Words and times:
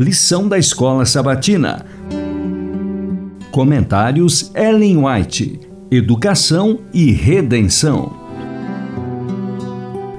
Lição 0.00 0.48
da 0.48 0.56
Escola 0.56 1.04
Sabatina. 1.04 1.84
Comentários 3.50 4.50
Ellen 4.54 5.04
White. 5.04 5.60
Educação 5.90 6.78
e 6.90 7.12
Redenção. 7.12 8.10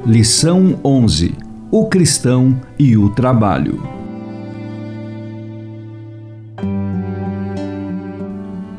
Lição 0.06 0.80
11. 0.86 1.34
O 1.72 1.88
cristão 1.88 2.62
e 2.78 2.96
o 2.96 3.10
trabalho. 3.10 3.82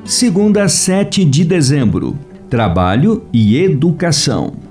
Segunda, 0.05 0.69
7 0.69 1.25
de 1.25 1.45
dezembro. 1.45 2.17
Trabalho 2.49 3.25
e 3.33 3.57
educação. 3.57 4.62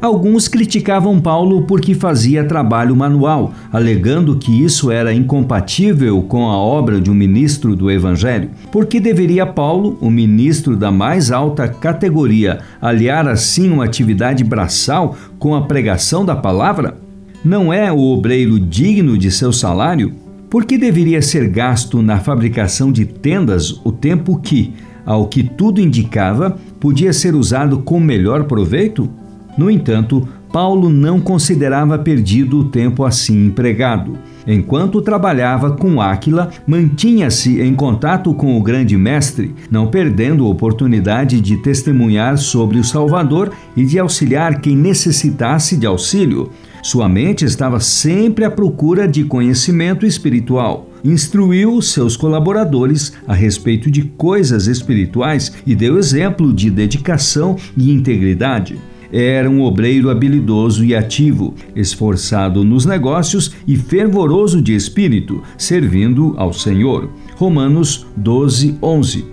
Alguns 0.00 0.46
criticavam 0.46 1.18
Paulo 1.18 1.62
porque 1.62 1.94
fazia 1.94 2.44
trabalho 2.44 2.94
manual, 2.94 3.54
alegando 3.72 4.36
que 4.36 4.62
isso 4.62 4.90
era 4.90 5.12
incompatível 5.12 6.22
com 6.22 6.50
a 6.50 6.56
obra 6.56 7.00
de 7.00 7.10
um 7.10 7.14
ministro 7.14 7.74
do 7.74 7.90
Evangelho. 7.90 8.50
Por 8.70 8.84
que 8.84 9.00
deveria 9.00 9.46
Paulo, 9.46 9.96
o 10.00 10.10
ministro 10.10 10.76
da 10.76 10.90
mais 10.90 11.30
alta 11.30 11.66
categoria, 11.66 12.60
aliar 12.80 13.26
assim 13.26 13.70
uma 13.70 13.84
atividade 13.84 14.44
braçal 14.44 15.16
com 15.38 15.54
a 15.54 15.62
pregação 15.62 16.26
da 16.26 16.36
palavra? 16.36 16.98
Não 17.42 17.72
é 17.72 17.90
o 17.90 17.98
obreiro 17.98 18.60
digno 18.60 19.16
de 19.16 19.30
seu 19.30 19.50
salário? 19.50 20.12
Por 20.50 20.66
que 20.66 20.76
deveria 20.76 21.22
ser 21.22 21.48
gasto 21.48 22.02
na 22.02 22.18
fabricação 22.18 22.92
de 22.92 23.06
tendas 23.06 23.80
o 23.82 23.90
tempo 23.90 24.38
que, 24.38 24.74
ao 25.06 25.26
que 25.26 25.42
tudo 25.42 25.80
indicava, 25.80 26.58
podia 26.78 27.14
ser 27.14 27.34
usado 27.34 27.78
com 27.78 27.98
melhor 27.98 28.44
proveito? 28.44 29.08
No 29.56 29.70
entanto, 29.70 30.28
Paulo 30.52 30.88
não 30.88 31.20
considerava 31.20 31.98
perdido 31.98 32.60
o 32.60 32.64
tempo 32.64 33.04
assim 33.04 33.46
empregado. 33.46 34.18
Enquanto 34.46 35.02
trabalhava 35.02 35.72
com 35.72 36.00
Áquila, 36.00 36.50
mantinha-se 36.66 37.60
em 37.60 37.74
contato 37.74 38.32
com 38.32 38.56
o 38.56 38.62
grande 38.62 38.96
mestre, 38.96 39.54
não 39.70 39.88
perdendo 39.88 40.46
a 40.46 40.48
oportunidade 40.48 41.40
de 41.40 41.56
testemunhar 41.58 42.38
sobre 42.38 42.78
o 42.78 42.84
Salvador 42.84 43.50
e 43.76 43.84
de 43.84 43.98
auxiliar 43.98 44.60
quem 44.60 44.76
necessitasse 44.76 45.76
de 45.76 45.86
auxílio. 45.86 46.50
Sua 46.82 47.08
mente 47.08 47.44
estava 47.44 47.80
sempre 47.80 48.44
à 48.44 48.50
procura 48.50 49.08
de 49.08 49.24
conhecimento 49.24 50.06
espiritual. 50.06 50.88
Instruiu 51.04 51.82
seus 51.82 52.16
colaboradores 52.16 53.12
a 53.26 53.34
respeito 53.34 53.90
de 53.90 54.02
coisas 54.02 54.68
espirituais 54.68 55.52
e 55.66 55.74
deu 55.74 55.98
exemplo 55.98 56.52
de 56.52 56.70
dedicação 56.70 57.56
e 57.76 57.90
integridade. 57.90 58.78
Era 59.18 59.48
um 59.48 59.62
obreiro 59.62 60.10
habilidoso 60.10 60.84
e 60.84 60.94
ativo, 60.94 61.54
esforçado 61.74 62.62
nos 62.62 62.84
negócios 62.84 63.50
e 63.66 63.74
fervoroso 63.74 64.60
de 64.60 64.74
espírito, 64.74 65.42
servindo 65.56 66.34
ao 66.36 66.52
Senhor. 66.52 67.08
Romanos 67.34 68.06
12, 68.14 68.76
11. 68.82 69.24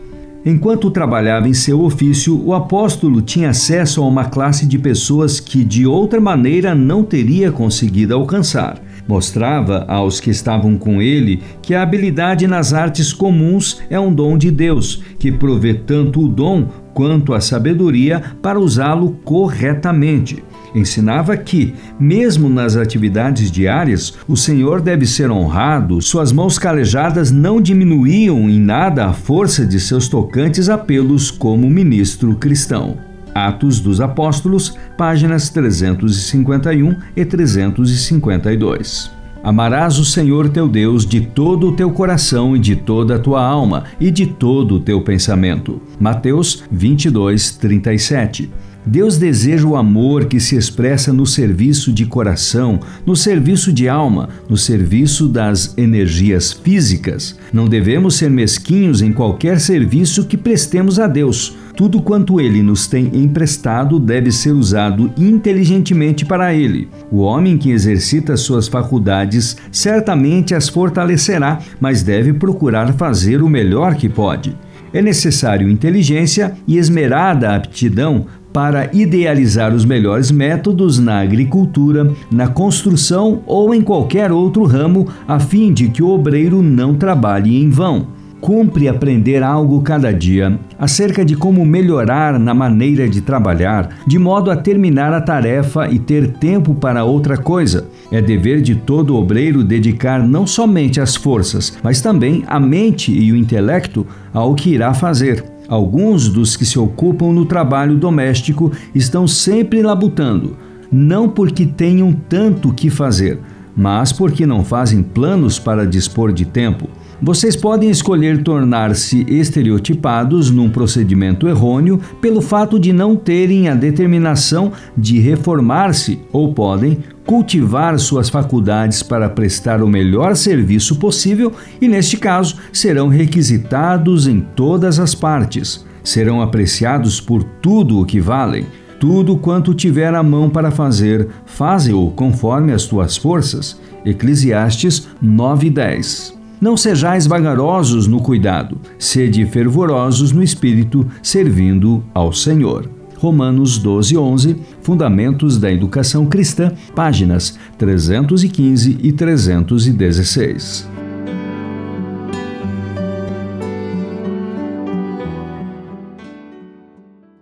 Enquanto 0.45 0.89
trabalhava 0.89 1.49
em 1.49 1.53
seu 1.53 1.81
ofício, 1.81 2.41
o 2.45 2.53
apóstolo 2.53 3.21
tinha 3.21 3.49
acesso 3.49 4.01
a 4.01 4.07
uma 4.07 4.23
classe 4.23 4.65
de 4.65 4.79
pessoas 4.79 5.41
que 5.41 5.65
de 5.65 5.85
outra 5.85 6.21
maneira 6.21 6.73
não 6.73 7.03
teria 7.03 7.51
conseguido 7.51 8.13
alcançar. 8.13 8.81
Mostrava 9.05 9.83
aos 9.89 10.21
que 10.21 10.29
estavam 10.29 10.77
com 10.77 11.01
ele 11.01 11.41
que 11.61 11.75
a 11.75 11.81
habilidade 11.81 12.47
nas 12.47 12.71
artes 12.71 13.11
comuns 13.11 13.81
é 13.89 13.99
um 13.99 14.13
dom 14.13 14.37
de 14.37 14.49
Deus, 14.49 15.03
que 15.19 15.29
provê 15.29 15.73
tanto 15.73 16.21
o 16.21 16.29
dom 16.29 16.69
quanto 16.93 17.33
a 17.33 17.41
sabedoria 17.41 18.21
para 18.41 18.59
usá-lo 18.59 19.17
corretamente. 19.23 20.43
Ensinava 20.75 21.37
que, 21.37 21.73
mesmo 21.99 22.49
nas 22.49 22.75
atividades 22.75 23.51
diárias, 23.51 24.13
o 24.27 24.35
Senhor 24.35 24.81
deve 24.81 25.05
ser 25.05 25.29
honrado, 25.29 26.01
suas 26.01 26.31
mãos 26.31 26.57
calejadas 26.57 27.29
não 27.31 27.61
diminuíam 27.61 28.49
em 28.49 28.59
nada 28.59 29.05
a 29.05 29.13
força 29.13 29.65
de 29.65 29.79
seus 29.79 30.07
tocantes 30.07 30.69
apelos 30.69 31.29
como 31.29 31.69
ministro 31.69 32.35
cristão. 32.35 32.97
Atos 33.35 33.79
dos 33.79 34.01
Apóstolos, 34.01 34.77
páginas 34.97 35.49
351 35.49 36.95
e 37.15 37.25
352. 37.25 39.22
Amarás 39.43 39.99
o 39.99 40.05
Senhor 40.05 40.47
teu 40.47 40.69
Deus 40.69 41.05
de 41.05 41.19
todo 41.19 41.67
o 41.67 41.71
teu 41.73 41.91
coração 41.91 42.55
e 42.55 42.59
de 42.59 42.77
toda 42.77 43.17
a 43.17 43.19
tua 43.19 43.45
alma 43.45 43.83
e 43.99 44.09
de 44.09 44.25
todo 44.25 44.75
o 44.75 44.79
teu 44.79 45.01
pensamento. 45.01 45.81
Mateus 45.99 46.63
22, 46.71 47.57
37. 47.57 48.49
Deus 48.85 49.17
deseja 49.17 49.65
o 49.65 49.77
amor 49.77 50.25
que 50.25 50.39
se 50.39 50.57
expressa 50.57 51.13
no 51.13 51.25
serviço 51.25 51.91
de 51.91 52.05
coração, 52.05 52.79
no 53.05 53.15
serviço 53.15 53.71
de 53.71 53.87
alma, 53.87 54.27
no 54.49 54.57
serviço 54.57 55.27
das 55.27 55.73
energias 55.77 56.51
físicas. 56.51 57.37
Não 57.53 57.67
devemos 57.67 58.15
ser 58.15 58.29
mesquinhos 58.29 59.01
em 59.01 59.13
qualquer 59.13 59.59
serviço 59.59 60.25
que 60.25 60.35
prestemos 60.35 60.99
a 60.99 61.07
Deus. 61.07 61.55
Tudo 61.77 62.01
quanto 62.01 62.39
ele 62.39 62.61
nos 62.61 62.85
tem 62.85 63.09
emprestado 63.13 63.99
deve 63.99 64.31
ser 64.31 64.51
usado 64.51 65.11
inteligentemente 65.17 66.23
para 66.25 66.53
ele. 66.53 66.87
O 67.09 67.19
homem 67.19 67.57
que 67.57 67.71
exercita 67.71 68.37
suas 68.37 68.67
faculdades 68.67 69.57
certamente 69.71 70.53
as 70.53 70.69
fortalecerá, 70.69 71.59
mas 71.79 72.03
deve 72.03 72.33
procurar 72.33 72.93
fazer 72.93 73.41
o 73.41 73.49
melhor 73.49 73.95
que 73.95 74.09
pode. 74.09 74.55
É 74.93 75.01
necessário 75.01 75.67
inteligência 75.67 76.53
e 76.67 76.77
esmerada 76.77 77.55
aptidão 77.55 78.27
para 78.53 78.89
idealizar 78.93 79.73
os 79.73 79.83
melhores 79.83 80.31
métodos 80.31 80.99
na 80.99 81.19
agricultura, 81.19 82.13
na 82.31 82.47
construção 82.47 83.41
ou 83.47 83.73
em 83.73 83.81
qualquer 83.81 84.31
outro 84.31 84.63
ramo, 84.63 85.07
a 85.27 85.39
fim 85.39 85.73
de 85.73 85.89
que 85.89 86.03
o 86.03 86.09
obreiro 86.09 86.61
não 86.61 86.93
trabalhe 86.93 87.61
em 87.61 87.69
vão. 87.69 88.07
Cumpre 88.39 88.89
aprender 88.89 89.41
algo 89.41 89.81
cada 89.81 90.11
dia 90.11 90.59
acerca 90.77 91.23
de 91.23 91.33
como 91.33 91.65
melhorar 91.65 92.37
na 92.37 92.53
maneira 92.53 93.07
de 93.07 93.21
trabalhar, 93.21 93.89
de 94.05 94.19
modo 94.19 94.51
a 94.51 94.55
terminar 94.57 95.13
a 95.13 95.21
tarefa 95.21 95.89
e 95.89 95.97
ter 95.97 96.33
tempo 96.33 96.75
para 96.75 97.05
outra 97.05 97.37
coisa. 97.37 97.87
É 98.11 98.21
dever 98.21 98.61
de 98.61 98.75
todo 98.75 99.15
obreiro 99.15 99.63
dedicar 99.63 100.27
não 100.27 100.45
somente 100.45 100.99
as 100.99 101.15
forças, 101.15 101.77
mas 101.81 102.01
também 102.01 102.43
a 102.45 102.59
mente 102.59 103.17
e 103.17 103.31
o 103.31 103.37
intelecto 103.37 104.05
ao 104.33 104.53
que 104.53 104.71
irá 104.71 104.93
fazer. 104.93 105.52
Alguns 105.73 106.29
dos 106.29 106.55
que 106.55 106.65
se 106.65 106.77
ocupam 106.77 107.33
no 107.33 107.45
trabalho 107.45 107.97
doméstico 107.97 108.71
estão 108.93 109.27
sempre 109.27 109.81
labutando, 109.81 110.55
não 110.91 111.27
porque 111.27 111.65
tenham 111.65 112.13
tanto 112.13 112.71
que 112.71 112.91
fazer, 112.91 113.39
mas 113.75 114.11
porque 114.11 114.45
não 114.45 114.63
fazem 114.63 115.01
planos 115.01 115.57
para 115.57 115.87
dispor 115.87 116.31
de 116.31 116.45
tempo. 116.45 116.87
Vocês 117.25 117.55
podem 117.55 117.89
escolher 117.89 118.43
tornar-se 118.43 119.25
estereotipados 119.29 120.51
num 120.51 120.69
procedimento 120.69 121.47
errôneo 121.47 121.97
pelo 122.19 122.41
fato 122.41 122.77
de 122.77 122.91
não 122.91 123.15
terem 123.15 123.69
a 123.69 123.73
determinação 123.73 124.73
de 124.97 125.21
reformar-se, 125.21 126.19
ou 126.33 126.53
podem 126.53 126.97
cultivar 127.25 127.97
suas 127.97 128.27
faculdades 128.27 129.01
para 129.01 129.29
prestar 129.29 129.81
o 129.81 129.87
melhor 129.87 130.35
serviço 130.35 130.97
possível 130.97 131.53
e, 131.79 131.87
neste 131.87 132.17
caso, 132.17 132.57
serão 132.73 133.07
requisitados 133.07 134.27
em 134.27 134.41
todas 134.41 134.99
as 134.99 135.15
partes. 135.15 135.85
Serão 136.03 136.41
apreciados 136.41 137.21
por 137.21 137.41
tudo 137.41 138.01
o 138.01 138.05
que 138.05 138.19
valem. 138.19 138.65
Tudo 138.99 139.37
quanto 139.37 139.73
tiver 139.73 140.13
a 140.13 140.21
mão 140.21 140.49
para 140.49 140.71
fazer, 140.71 141.29
faze-o 141.45 142.11
conforme 142.11 142.73
as 142.73 142.83
tuas 142.83 143.15
forças. 143.15 143.79
Eclesiastes 144.05 145.07
9:10. 145.23 146.42
Não 146.61 146.77
sejais 146.77 147.27
vagarosos 147.27 148.07
no 148.07 148.21
cuidado, 148.21 148.77
sede 148.97 149.45
fervorosos 149.45 150.31
no 150.31 150.41
espírito, 150.41 151.05
servindo 151.21 152.03
ao 152.13 152.31
Senhor. 152.31 152.89
Romanos 153.17 153.77
12, 153.77 154.17
11, 154.17 154.55
Fundamentos 154.81 155.57
da 155.57 155.71
Educação 155.71 156.25
Cristã, 156.25 156.73
páginas 156.93 157.57
315 157.77 158.97
e 159.01 159.11
316. 159.13 160.92